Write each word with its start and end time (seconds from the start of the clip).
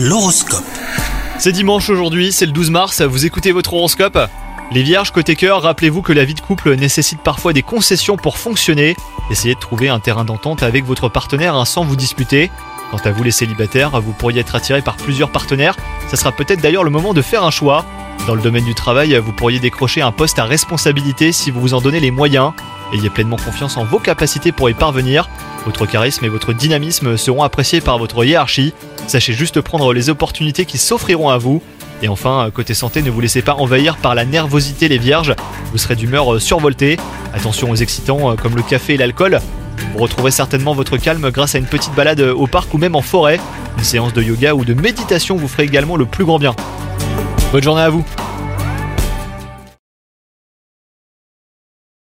L'horoscope. 0.00 0.62
C'est 1.40 1.50
dimanche 1.50 1.90
aujourd'hui, 1.90 2.30
c'est 2.30 2.46
le 2.46 2.52
12 2.52 2.70
mars, 2.70 3.02
vous 3.02 3.26
écoutez 3.26 3.50
votre 3.50 3.74
horoscope? 3.74 4.16
Les 4.70 4.84
vierges 4.84 5.10
côté 5.10 5.34
cœur, 5.34 5.60
rappelez-vous 5.62 6.02
que 6.02 6.12
la 6.12 6.24
vie 6.24 6.34
de 6.34 6.40
couple 6.40 6.72
nécessite 6.76 7.20
parfois 7.20 7.52
des 7.52 7.62
concessions 7.62 8.16
pour 8.16 8.38
fonctionner. 8.38 8.94
Essayez 9.28 9.56
de 9.56 9.58
trouver 9.58 9.88
un 9.88 9.98
terrain 9.98 10.24
d'entente 10.24 10.62
avec 10.62 10.84
votre 10.84 11.08
partenaire 11.08 11.56
hein, 11.56 11.64
sans 11.64 11.82
vous 11.82 11.96
disputer. 11.96 12.48
Quant 12.92 13.00
à 13.04 13.10
vous 13.10 13.24
les 13.24 13.32
célibataires, 13.32 14.00
vous 14.00 14.12
pourriez 14.12 14.38
être 14.40 14.54
attiré 14.54 14.82
par 14.82 14.96
plusieurs 14.96 15.30
partenaires. 15.30 15.76
Ça 16.06 16.16
sera 16.16 16.30
peut-être 16.30 16.60
d'ailleurs 16.60 16.84
le 16.84 16.90
moment 16.90 17.12
de 17.12 17.20
faire 17.20 17.42
un 17.42 17.50
choix. 17.50 17.84
Dans 18.28 18.36
le 18.36 18.40
domaine 18.40 18.64
du 18.64 18.76
travail, 18.76 19.16
vous 19.18 19.32
pourriez 19.32 19.58
décrocher 19.58 20.00
un 20.00 20.12
poste 20.12 20.38
à 20.38 20.44
responsabilité 20.44 21.32
si 21.32 21.50
vous 21.50 21.60
vous 21.60 21.74
en 21.74 21.80
donnez 21.80 21.98
les 21.98 22.12
moyens. 22.12 22.52
Ayez 22.92 23.10
pleinement 23.10 23.36
confiance 23.36 23.76
en 23.76 23.84
vos 23.84 23.98
capacités 23.98 24.52
pour 24.52 24.70
y 24.70 24.74
parvenir. 24.74 25.28
Votre 25.66 25.86
charisme 25.86 26.24
et 26.24 26.28
votre 26.28 26.52
dynamisme 26.52 27.16
seront 27.16 27.42
appréciés 27.42 27.80
par 27.80 27.98
votre 27.98 28.24
hiérarchie. 28.24 28.74
Sachez 29.08 29.32
juste 29.32 29.62
prendre 29.62 29.94
les 29.94 30.10
opportunités 30.10 30.66
qui 30.66 30.76
s'offriront 30.76 31.30
à 31.30 31.38
vous. 31.38 31.62
Et 32.02 32.08
enfin, 32.08 32.50
côté 32.52 32.74
santé, 32.74 33.00
ne 33.00 33.10
vous 33.10 33.22
laissez 33.22 33.40
pas 33.40 33.54
envahir 33.54 33.96
par 33.96 34.14
la 34.14 34.26
nervosité 34.26 34.86
les 34.86 34.98
vierges. 34.98 35.34
Vous 35.72 35.78
serez 35.78 35.96
d'humeur 35.96 36.38
survoltée. 36.42 36.98
Attention 37.32 37.70
aux 37.70 37.74
excitants 37.74 38.36
comme 38.36 38.54
le 38.54 38.62
café 38.62 38.94
et 38.94 38.96
l'alcool. 38.98 39.40
Vous 39.94 39.98
retrouverez 39.98 40.30
certainement 40.30 40.74
votre 40.74 40.98
calme 40.98 41.30
grâce 41.30 41.54
à 41.54 41.58
une 41.58 41.64
petite 41.64 41.94
balade 41.94 42.20
au 42.20 42.46
parc 42.46 42.74
ou 42.74 42.78
même 42.78 42.94
en 42.94 43.02
forêt. 43.02 43.40
Une 43.78 43.84
séance 43.84 44.12
de 44.12 44.22
yoga 44.22 44.54
ou 44.54 44.66
de 44.66 44.74
méditation 44.74 45.36
vous 45.36 45.48
ferait 45.48 45.64
également 45.64 45.96
le 45.96 46.04
plus 46.04 46.26
grand 46.26 46.38
bien. 46.38 46.54
Bonne 47.50 47.62
journée 47.62 47.82
à 47.82 47.88
vous 47.88 48.04